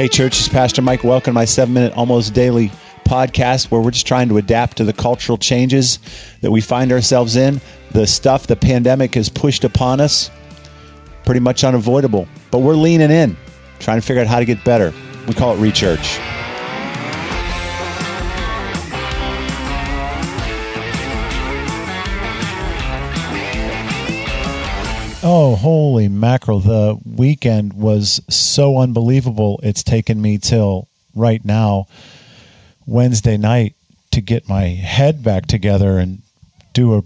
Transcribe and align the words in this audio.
Hey, 0.00 0.08
church, 0.08 0.38
it's 0.38 0.48
Pastor 0.48 0.80
Mike. 0.80 1.04
Welcome 1.04 1.32
to 1.32 1.34
my 1.34 1.44
seven 1.44 1.74
minute, 1.74 1.92
almost 1.92 2.32
daily 2.32 2.70
podcast 3.04 3.70
where 3.70 3.82
we're 3.82 3.90
just 3.90 4.06
trying 4.06 4.30
to 4.30 4.38
adapt 4.38 4.78
to 4.78 4.84
the 4.84 4.94
cultural 4.94 5.36
changes 5.36 5.98
that 6.40 6.50
we 6.50 6.62
find 6.62 6.90
ourselves 6.90 7.36
in. 7.36 7.60
The 7.90 8.06
stuff 8.06 8.46
the 8.46 8.56
pandemic 8.56 9.14
has 9.16 9.28
pushed 9.28 9.62
upon 9.62 10.00
us, 10.00 10.30
pretty 11.26 11.40
much 11.40 11.64
unavoidable. 11.64 12.26
But 12.50 12.60
we're 12.60 12.76
leaning 12.76 13.10
in, 13.10 13.36
trying 13.78 14.00
to 14.00 14.06
figure 14.06 14.22
out 14.22 14.28
how 14.28 14.38
to 14.38 14.46
get 14.46 14.64
better. 14.64 14.94
We 15.28 15.34
call 15.34 15.54
it 15.54 15.58
Rechurch. 15.58 16.39
Oh, 25.22 25.54
holy 25.54 26.08
mackerel. 26.08 26.60
The 26.60 26.98
weekend 27.04 27.74
was 27.74 28.22
so 28.34 28.78
unbelievable. 28.78 29.60
It's 29.62 29.82
taken 29.82 30.22
me 30.22 30.38
till 30.38 30.88
right 31.14 31.44
now, 31.44 31.88
Wednesday 32.86 33.36
night, 33.36 33.74
to 34.12 34.22
get 34.22 34.48
my 34.48 34.68
head 34.68 35.22
back 35.22 35.44
together 35.44 35.98
and 35.98 36.22
do 36.72 36.94
a 36.94 37.02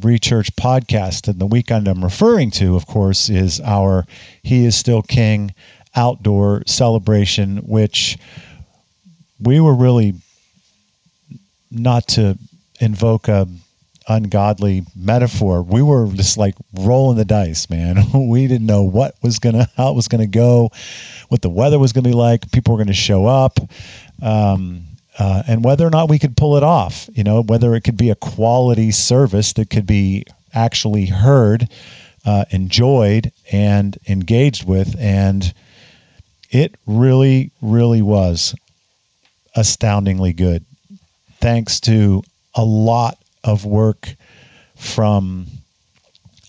Rechurch 0.00 0.52
podcast. 0.52 1.28
And 1.28 1.38
the 1.38 1.46
weekend 1.46 1.88
I'm 1.88 2.02
referring 2.02 2.50
to, 2.52 2.74
of 2.74 2.86
course, 2.86 3.28
is 3.28 3.60
our 3.60 4.06
He 4.42 4.64
is 4.64 4.74
Still 4.74 5.02
King 5.02 5.52
outdoor 5.94 6.62
celebration, 6.66 7.58
which 7.58 8.16
we 9.38 9.60
were 9.60 9.74
really 9.74 10.14
not 11.70 12.08
to 12.08 12.38
invoke 12.80 13.28
a 13.28 13.46
ungodly 14.08 14.84
metaphor. 14.96 15.62
We 15.62 15.82
were 15.82 16.08
just 16.08 16.38
like 16.38 16.54
rolling 16.72 17.16
the 17.16 17.24
dice, 17.24 17.68
man. 17.68 17.98
we 18.28 18.46
didn't 18.46 18.66
know 18.66 18.82
what 18.82 19.14
was 19.22 19.38
gonna, 19.38 19.68
how 19.76 19.90
it 19.90 19.96
was 19.96 20.08
gonna 20.08 20.26
go, 20.26 20.70
what 21.28 21.42
the 21.42 21.50
weather 21.50 21.78
was 21.78 21.92
gonna 21.92 22.08
be 22.08 22.14
like. 22.14 22.50
People 22.50 22.74
were 22.74 22.78
gonna 22.82 22.94
show 22.94 23.26
up, 23.26 23.58
um, 24.22 24.84
uh, 25.18 25.42
and 25.46 25.64
whether 25.64 25.86
or 25.86 25.90
not 25.90 26.08
we 26.08 26.18
could 26.18 26.36
pull 26.36 26.56
it 26.56 26.62
off. 26.62 27.08
You 27.12 27.24
know, 27.24 27.42
whether 27.42 27.74
it 27.74 27.82
could 27.82 27.96
be 27.96 28.10
a 28.10 28.14
quality 28.14 28.90
service 28.90 29.52
that 29.54 29.70
could 29.70 29.86
be 29.86 30.24
actually 30.54 31.06
heard, 31.06 31.68
uh, 32.24 32.46
enjoyed, 32.50 33.32
and 33.52 33.98
engaged 34.08 34.66
with, 34.66 34.96
and 34.98 35.52
it 36.50 36.74
really, 36.86 37.50
really 37.60 38.00
was 38.00 38.54
astoundingly 39.54 40.32
good. 40.32 40.64
Thanks 41.40 41.80
to 41.80 42.22
a 42.54 42.64
lot 42.64 43.17
of 43.44 43.64
work 43.64 44.14
from 44.76 45.46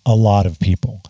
a 0.06 0.16
lot 0.16 0.46
of 0.46 0.60
people. 0.60 1.02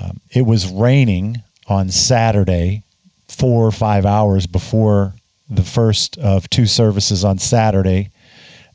Um, 0.00 0.20
it 0.30 0.42
was 0.42 0.66
raining 0.70 1.42
on 1.66 1.90
Saturday, 1.90 2.82
four 3.28 3.66
or 3.66 3.72
five 3.72 4.06
hours 4.06 4.46
before 4.46 5.14
the 5.48 5.62
first 5.62 6.18
of 6.18 6.48
two 6.48 6.66
services 6.66 7.24
on 7.24 7.38
Saturday, 7.38 8.10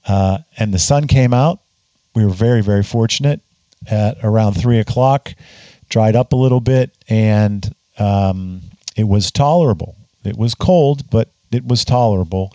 uh, 0.08 0.40
and 0.58 0.74
the 0.74 0.80
sun 0.80 1.08
came 1.08 1.34
out. 1.34 1.60
We 2.16 2.26
were 2.26 2.32
very, 2.32 2.62
very 2.62 2.84
fortunate. 2.84 3.42
At 3.90 4.18
around 4.24 4.54
three 4.54 4.80
o'clock, 4.80 5.34
dried 5.88 6.16
up 6.16 6.34
a 6.34 6.36
little 6.36 6.60
bit, 6.60 6.92
and 7.08 7.74
um, 8.00 8.62
it 8.96 9.08
was 9.08 9.32
tolerable. 9.32 9.96
It 10.26 10.36
was 10.36 10.56
cold, 10.56 11.10
but 11.10 11.30
it 11.52 11.66
was 11.66 11.86
tolerable. 11.86 12.54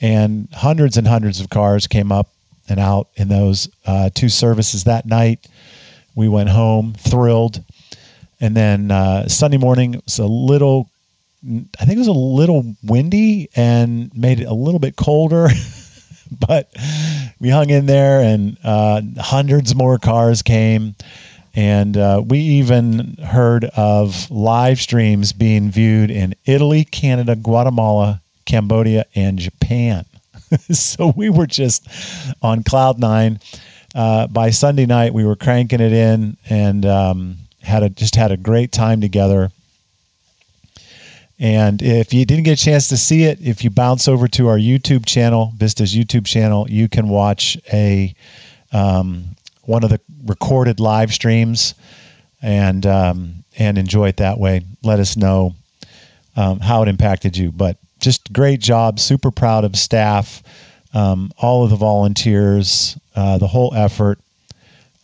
And 0.00 0.48
hundreds 0.52 0.96
and 0.96 1.06
hundreds 1.06 1.40
of 1.40 1.48
cars 1.48 1.86
came 1.86 2.10
up 2.12 2.28
and 2.68 2.80
out 2.80 3.08
in 3.16 3.28
those 3.28 3.68
uh, 3.86 4.10
two 4.14 4.28
services 4.28 4.84
that 4.84 5.06
night. 5.06 5.46
We 6.14 6.28
went 6.28 6.50
home 6.50 6.94
thrilled. 6.94 7.62
And 8.40 8.56
then 8.56 8.90
uh, 8.90 9.28
Sunday 9.28 9.58
morning 9.58 9.94
it 9.94 10.04
was 10.04 10.18
a 10.18 10.26
little, 10.26 10.90
I 11.44 11.84
think 11.84 11.96
it 11.96 11.98
was 11.98 12.08
a 12.08 12.12
little 12.12 12.74
windy 12.82 13.48
and 13.56 14.14
made 14.16 14.40
it 14.40 14.44
a 14.44 14.54
little 14.54 14.80
bit 14.80 14.96
colder. 14.96 15.48
but 16.46 16.70
we 17.40 17.50
hung 17.50 17.70
in 17.70 17.86
there 17.86 18.20
and 18.20 18.56
uh, 18.64 19.02
hundreds 19.18 19.74
more 19.74 19.98
cars 19.98 20.42
came. 20.42 20.94
And 21.56 21.96
uh, 21.96 22.22
we 22.26 22.38
even 22.38 23.16
heard 23.16 23.64
of 23.76 24.28
live 24.30 24.80
streams 24.80 25.32
being 25.32 25.70
viewed 25.70 26.10
in 26.10 26.34
Italy, 26.44 26.84
Canada, 26.84 27.36
Guatemala, 27.36 28.20
Cambodia, 28.44 29.04
and 29.14 29.38
Japan. 29.38 30.04
so 30.72 31.12
we 31.16 31.28
were 31.28 31.46
just 31.46 31.86
on 32.42 32.62
cloud 32.62 32.98
nine. 32.98 33.40
Uh, 33.94 34.26
by 34.26 34.50
Sunday 34.50 34.86
night, 34.86 35.14
we 35.14 35.24
were 35.24 35.36
cranking 35.36 35.80
it 35.80 35.92
in 35.92 36.36
and 36.48 36.84
um, 36.84 37.36
had 37.62 37.82
a, 37.82 37.88
just 37.88 38.16
had 38.16 38.32
a 38.32 38.36
great 38.36 38.72
time 38.72 39.00
together. 39.00 39.50
And 41.38 41.82
if 41.82 42.14
you 42.14 42.24
didn't 42.24 42.44
get 42.44 42.60
a 42.60 42.64
chance 42.64 42.88
to 42.88 42.96
see 42.96 43.24
it, 43.24 43.40
if 43.40 43.64
you 43.64 43.70
bounce 43.70 44.08
over 44.08 44.28
to 44.28 44.48
our 44.48 44.58
YouTube 44.58 45.04
channel, 45.04 45.52
Vista's 45.56 45.94
YouTube 45.94 46.26
channel, 46.26 46.66
you 46.70 46.88
can 46.88 47.08
watch 47.08 47.56
a 47.72 48.14
um, 48.72 49.36
one 49.62 49.84
of 49.84 49.90
the 49.90 50.00
recorded 50.24 50.80
live 50.80 51.12
streams 51.12 51.74
and 52.42 52.86
um, 52.86 53.44
and 53.58 53.78
enjoy 53.78 54.08
it 54.08 54.18
that 54.18 54.38
way. 54.38 54.64
Let 54.82 55.00
us 55.00 55.16
know 55.16 55.54
um, 56.36 56.60
how 56.60 56.82
it 56.82 56.88
impacted 56.88 57.36
you. 57.36 57.50
But 57.50 57.78
just 58.04 58.32
great 58.32 58.60
job. 58.60 59.00
Super 59.00 59.30
proud 59.30 59.64
of 59.64 59.76
staff, 59.76 60.42
um, 60.92 61.32
all 61.38 61.64
of 61.64 61.70
the 61.70 61.76
volunteers, 61.76 62.98
uh, 63.16 63.38
the 63.38 63.48
whole 63.48 63.72
effort. 63.74 64.20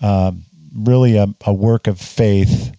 Uh, 0.00 0.32
really 0.74 1.16
a, 1.16 1.26
a 1.44 1.52
work 1.52 1.86
of 1.86 2.00
faith 2.00 2.72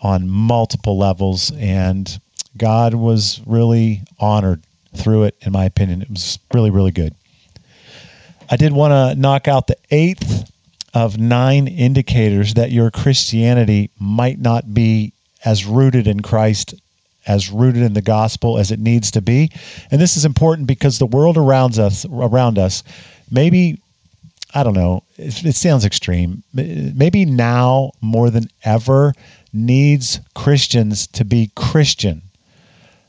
on 0.00 0.28
multiple 0.28 0.96
levels, 0.96 1.52
and 1.56 2.18
God 2.56 2.94
was 2.94 3.40
really 3.46 4.02
honored 4.18 4.62
through 4.96 5.24
it. 5.24 5.36
In 5.42 5.52
my 5.52 5.64
opinion, 5.64 6.02
it 6.02 6.10
was 6.10 6.38
really 6.54 6.70
really 6.70 6.90
good. 6.92 7.14
I 8.48 8.56
did 8.56 8.72
want 8.72 8.92
to 8.92 9.20
knock 9.20 9.48
out 9.48 9.66
the 9.66 9.76
eighth 9.90 10.50
of 10.94 11.18
nine 11.18 11.68
indicators 11.68 12.54
that 12.54 12.70
your 12.70 12.90
Christianity 12.90 13.90
might 13.98 14.38
not 14.38 14.72
be 14.72 15.12
as 15.44 15.66
rooted 15.66 16.06
in 16.06 16.20
Christ 16.20 16.74
as 17.26 17.50
rooted 17.50 17.82
in 17.82 17.94
the 17.94 18.02
gospel 18.02 18.58
as 18.58 18.70
it 18.70 18.80
needs 18.80 19.10
to 19.12 19.20
be. 19.20 19.50
And 19.90 20.00
this 20.00 20.16
is 20.16 20.24
important 20.24 20.66
because 20.66 20.98
the 20.98 21.06
world 21.06 21.36
around 21.36 21.78
us 21.78 22.04
around 22.04 22.58
us 22.58 22.82
maybe 23.30 23.80
I 24.54 24.62
don't 24.62 24.74
know, 24.74 25.02
it, 25.18 25.44
it 25.44 25.54
sounds 25.54 25.84
extreme. 25.84 26.42
Maybe 26.54 27.26
now 27.26 27.92
more 28.00 28.30
than 28.30 28.48
ever 28.64 29.12
needs 29.52 30.20
Christians 30.34 31.06
to 31.08 31.24
be 31.24 31.50
Christian. 31.54 32.22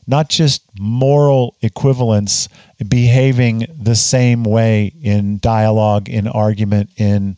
Not 0.08 0.30
just 0.30 0.64
moral 0.80 1.56
equivalence, 1.62 2.50
behaving 2.86 3.68
the 3.82 3.96
same 3.96 4.44
way 4.44 4.94
in 5.02 5.40
dialogue, 5.40 6.10
in 6.10 6.28
argument, 6.28 6.90
in 6.98 7.38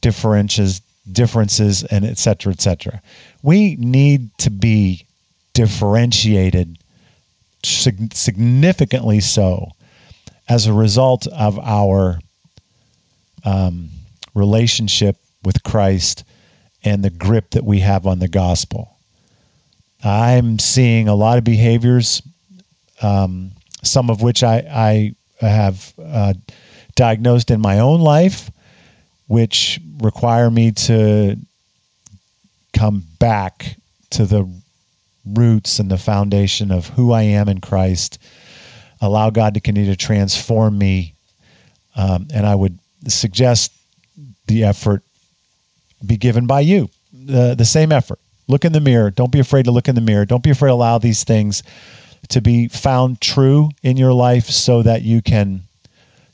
differences, 0.00 0.80
differences, 1.10 1.82
and 1.84 2.04
et 2.04 2.18
cetera, 2.18 2.52
et 2.52 2.60
cetera. 2.60 3.02
We 3.42 3.76
need 3.76 4.36
to 4.38 4.50
be 4.50 5.06
differentiated 5.52 6.78
significantly 7.62 9.20
so 9.20 9.68
as 10.48 10.66
a 10.66 10.72
result 10.72 11.26
of 11.28 11.58
our 11.58 12.18
um, 13.44 13.90
relationship 14.34 15.16
with 15.44 15.62
Christ 15.62 16.24
and 16.82 17.04
the 17.04 17.10
grip 17.10 17.50
that 17.50 17.64
we 17.64 17.80
have 17.80 18.06
on 18.06 18.18
the 18.18 18.28
gospel. 18.28 18.96
I'm 20.02 20.58
seeing 20.58 21.08
a 21.08 21.14
lot 21.14 21.38
of 21.38 21.44
behaviors, 21.44 22.22
um, 23.02 23.52
some 23.82 24.08
of 24.08 24.22
which 24.22 24.42
I, 24.42 25.14
I 25.40 25.46
have 25.46 25.92
uh, 26.02 26.34
diagnosed 26.94 27.50
in 27.50 27.60
my 27.60 27.80
own 27.80 28.00
life, 28.00 28.50
which 29.26 29.78
require 29.98 30.50
me 30.50 30.72
to 30.72 31.36
come 32.72 33.04
back 33.18 33.76
to 34.10 34.26
the 34.26 34.50
roots 35.24 35.78
and 35.78 35.90
the 35.90 35.98
foundation 35.98 36.70
of 36.70 36.88
who 36.88 37.12
I 37.12 37.22
am 37.22 37.48
in 37.48 37.60
Christ. 37.60 38.18
Allow 39.00 39.30
God 39.30 39.54
to 39.54 39.60
continue 39.60 39.90
to 39.90 39.96
transform 39.96 40.78
me. 40.78 41.14
Um, 41.96 42.28
and 42.32 42.46
I 42.46 42.54
would 42.54 42.78
suggest 43.08 43.72
the 44.46 44.64
effort 44.64 45.02
be 46.04 46.16
given 46.16 46.46
by 46.46 46.60
you, 46.60 46.90
the, 47.12 47.54
the 47.54 47.64
same 47.64 47.92
effort. 47.92 48.18
Look 48.48 48.64
in 48.64 48.72
the 48.72 48.80
mirror. 48.80 49.10
Don't 49.10 49.32
be 49.32 49.40
afraid 49.40 49.66
to 49.66 49.70
look 49.70 49.88
in 49.88 49.94
the 49.94 50.00
mirror. 50.00 50.24
Don't 50.24 50.42
be 50.42 50.50
afraid 50.50 50.70
to 50.70 50.74
allow 50.74 50.98
these 50.98 51.24
things 51.24 51.62
to 52.28 52.40
be 52.40 52.68
found 52.68 53.20
true 53.20 53.70
in 53.82 53.96
your 53.96 54.12
life 54.12 54.46
so 54.46 54.82
that 54.82 55.02
you 55.02 55.22
can 55.22 55.62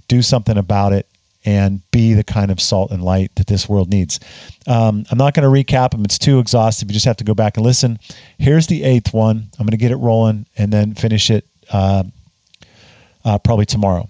do 0.08 0.22
something 0.22 0.56
about 0.56 0.92
it 0.92 1.06
and 1.46 1.80
be 1.92 2.12
the 2.12 2.24
kind 2.24 2.50
of 2.50 2.60
salt 2.60 2.90
and 2.90 3.02
light 3.02 3.30
that 3.36 3.46
this 3.46 3.68
world 3.68 3.88
needs. 3.88 4.18
Um, 4.66 5.06
I'm 5.10 5.16
not 5.16 5.32
going 5.32 5.44
to 5.44 5.72
recap 5.72 5.92
them, 5.92 6.04
it's 6.04 6.18
too 6.18 6.40
exhaustive. 6.40 6.90
You 6.90 6.94
just 6.94 7.06
have 7.06 7.16
to 7.18 7.24
go 7.24 7.34
back 7.34 7.56
and 7.56 7.64
listen. 7.64 7.98
Here's 8.38 8.66
the 8.66 8.82
eighth 8.82 9.14
one. 9.14 9.48
I'm 9.58 9.64
going 9.64 9.70
to 9.70 9.76
get 9.76 9.92
it 9.92 9.96
rolling 9.96 10.46
and 10.58 10.72
then 10.72 10.94
finish 10.94 11.30
it 11.30 11.46
uh, 11.72 12.02
uh, 13.24 13.38
probably 13.38 13.64
tomorrow. 13.64 14.08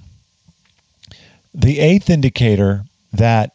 The 1.54 1.78
eighth 1.78 2.10
indicator 2.10 2.84
that 3.12 3.52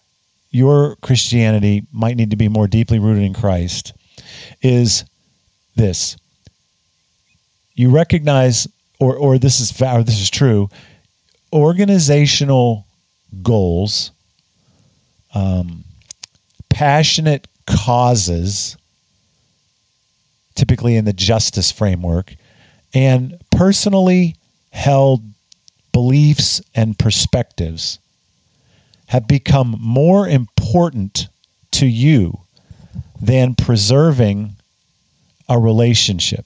your 0.52 0.96
Christianity 0.98 1.88
might 1.92 2.18
need 2.18 2.32
to 2.32 2.36
be 2.36 2.50
more 2.50 2.68
deeply 2.68 3.00
rooted 3.00 3.24
in 3.24 3.34
Christ 3.34 3.94
is 4.62 5.06
this. 5.76 6.18
You 7.74 7.90
recognize, 7.90 8.68
or, 9.00 9.16
or 9.16 9.38
this 9.38 9.60
is 9.60 9.82
or 9.82 10.04
this 10.04 10.20
is 10.20 10.30
true, 10.30 10.70
organizational 11.54 12.86
goals, 13.42 14.12
um, 15.34 15.84
passionate 16.70 17.48
causes, 17.66 18.78
typically 20.56 20.96
in 20.96 21.06
the 21.06 21.14
justice 21.14 21.72
framework, 21.72 22.36
and 22.94 23.38
personally 23.52 24.36
held 24.72 25.24
beliefs 25.92 26.62
and 26.74 26.98
perspectives 26.98 28.00
have 29.08 29.28
become 29.28 29.76
more 29.80 30.28
important 30.28 31.28
to 31.72 31.86
you 31.86 32.40
than 33.22 33.56
preserving 33.56 34.56
a 35.50 35.60
relationship. 35.60 36.46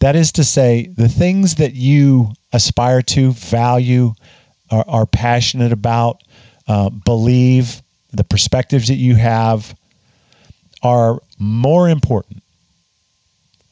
That 0.00 0.14
is 0.14 0.32
to 0.32 0.44
say, 0.44 0.86
the 0.86 1.08
things 1.08 1.56
that 1.56 1.74
you 1.74 2.32
aspire 2.52 3.02
to, 3.02 3.32
value, 3.32 4.14
are, 4.70 4.84
are 4.86 5.06
passionate 5.06 5.72
about, 5.72 6.22
uh, 6.66 6.90
believe, 6.90 7.82
the 8.12 8.24
perspectives 8.24 8.88
that 8.88 8.94
you 8.94 9.16
have 9.16 9.74
are 10.82 11.20
more 11.38 11.88
important, 11.88 12.42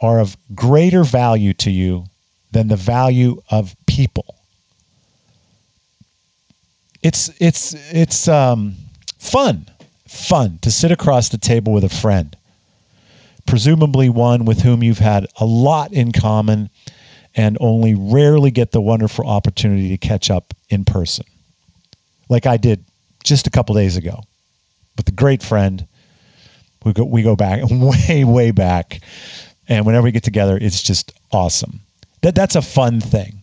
are 0.00 0.20
of 0.20 0.36
greater 0.54 1.04
value 1.04 1.54
to 1.54 1.70
you 1.70 2.06
than 2.50 2.68
the 2.68 2.76
value 2.76 3.40
of 3.50 3.76
people. 3.86 4.34
It's 7.02 7.30
it's 7.40 7.74
it's 7.92 8.26
um, 8.26 8.74
fun, 9.18 9.66
fun 10.08 10.58
to 10.62 10.70
sit 10.70 10.90
across 10.90 11.28
the 11.28 11.38
table 11.38 11.72
with 11.72 11.84
a 11.84 11.88
friend, 11.88 12.36
presumably 13.46 14.08
one 14.08 14.44
with 14.44 14.60
whom 14.62 14.82
you've 14.82 14.98
had 14.98 15.26
a 15.40 15.44
lot 15.44 15.92
in 15.92 16.12
common, 16.12 16.70
and 17.34 17.56
only 17.60 17.94
rarely 17.94 18.50
get 18.50 18.72
the 18.72 18.80
wonderful 18.80 19.26
opportunity 19.26 19.90
to 19.90 19.98
catch 19.98 20.30
up 20.30 20.54
in 20.68 20.84
person, 20.84 21.26
like 22.28 22.46
I 22.46 22.56
did 22.56 22.84
just 23.24 23.46
a 23.46 23.50
couple 23.50 23.74
days 23.74 23.96
ago 23.96 24.22
with 24.96 25.08
a 25.08 25.12
great 25.12 25.42
friend. 25.42 25.86
We 26.84 26.92
go 26.92 27.04
we 27.04 27.22
go 27.22 27.36
back 27.36 27.62
way 27.70 28.24
way 28.24 28.50
back, 28.52 29.00
and 29.68 29.84
whenever 29.84 30.04
we 30.04 30.12
get 30.12 30.24
together, 30.24 30.58
it's 30.60 30.82
just 30.82 31.12
awesome. 31.32 31.80
That 32.22 32.34
that's 32.34 32.56
a 32.56 32.62
fun 32.62 33.00
thing. 33.00 33.42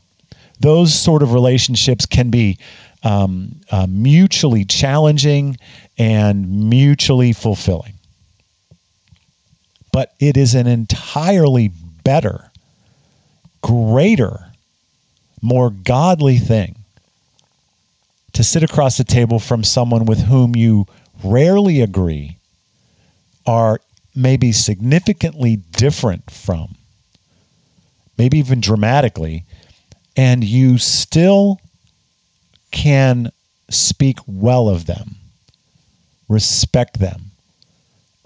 Those 0.60 0.94
sort 0.94 1.24
of 1.24 1.34
relationships 1.34 2.06
can 2.06 2.30
be 2.30 2.58
um, 3.04 3.62
uh, 3.70 3.86
mutually 3.90 4.66
challenging 4.66 5.58
and 5.98 6.70
mutually 6.70 7.34
fulfilling. 7.34 7.94
But 9.94 10.14
it 10.20 10.36
is 10.36 10.56
an 10.56 10.68
entirely 10.68 11.72
better, 12.04 12.52
greater, 13.62 14.48
more 15.42 15.70
godly 15.70 16.40
thing 16.40 16.76
to 18.34 18.44
sit 18.44 18.64
across 18.64 18.98
the 18.98 19.04
table 19.04 19.38
from 19.40 19.64
someone 19.64 20.06
with 20.06 20.24
whom 20.24 20.56
you 20.56 20.88
rarely 21.24 21.80
agree, 21.80 22.38
are 23.46 23.80
maybe 24.16 24.52
significantly 24.52 25.58
different 25.58 26.32
from, 26.32 26.76
maybe 28.18 28.40
even 28.40 28.60
dramatically, 28.60 29.46
and 30.18 30.44
you 30.44 30.80
still 30.80 31.60
can 32.72 33.32
speak 33.70 34.18
well 34.26 34.68
of 34.68 34.88
them, 34.88 35.18
respect 36.28 37.00
them, 37.00 37.32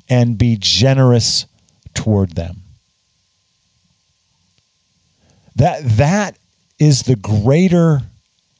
and 0.07 0.37
be 0.37 0.55
generous 0.57 1.45
toward 1.97 2.35
them. 2.35 2.57
That, 5.55 5.81
that 5.83 6.37
is 6.77 7.03
the 7.03 7.15
greater 7.15 8.03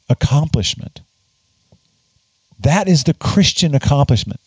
accomplishment. 0.10 1.02
That 2.60 2.88
is 2.88 3.04
the 3.04 3.14
Christian 3.14 3.76
accomplishment. 3.76 4.40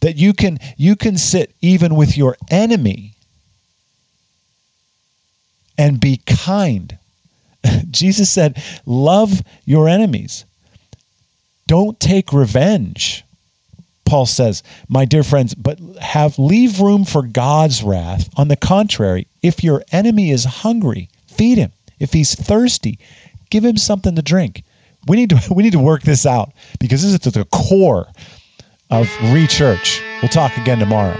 That 0.00 0.16
you 0.16 0.32
can 0.32 0.58
you 0.76 0.96
can 0.96 1.16
sit 1.16 1.54
even 1.60 1.96
with 1.96 2.16
your 2.16 2.36
enemy 2.50 3.14
and 5.76 6.00
be 6.00 6.20
kind. 6.26 6.98
Jesus 7.90 8.30
said, 8.30 8.60
"Love 8.86 9.42
your 9.64 9.88
enemies. 9.88 10.44
Don't 11.66 11.98
take 11.98 12.32
revenge." 12.32 13.24
Paul 14.12 14.26
says, 14.26 14.62
"My 14.90 15.06
dear 15.06 15.22
friends, 15.22 15.54
but 15.54 15.80
have 15.98 16.38
leave 16.38 16.80
room 16.80 17.06
for 17.06 17.22
God's 17.22 17.82
wrath. 17.82 18.28
On 18.36 18.48
the 18.48 18.56
contrary, 18.56 19.26
if 19.42 19.64
your 19.64 19.82
enemy 19.90 20.30
is 20.30 20.44
hungry, 20.44 21.08
feed 21.26 21.56
him. 21.56 21.72
If 21.98 22.12
he's 22.12 22.34
thirsty, 22.34 22.98
give 23.48 23.64
him 23.64 23.78
something 23.78 24.14
to 24.14 24.20
drink." 24.20 24.64
We 25.06 25.16
need 25.16 25.30
to 25.30 25.40
we 25.54 25.62
need 25.62 25.72
to 25.72 25.78
work 25.78 26.02
this 26.02 26.26
out 26.26 26.52
because 26.78 27.00
this 27.00 27.14
is 27.14 27.26
at 27.26 27.32
the 27.32 27.46
core 27.46 28.08
of 28.90 29.06
Rechurch. 29.32 30.02
We'll 30.20 30.28
talk 30.28 30.58
again 30.58 30.78
tomorrow. 30.78 31.16